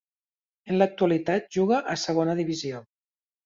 En 0.71 0.79
l'actualitat 0.83 1.47
juga 1.59 1.83
a 1.95 1.97
Segona 2.07 2.39
Divisió. 2.43 2.85